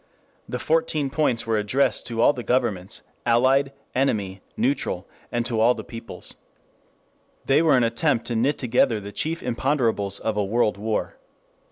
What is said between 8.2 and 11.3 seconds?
to knit together the chief imponderables of a world war.